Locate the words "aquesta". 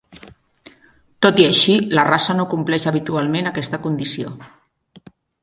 3.51-3.81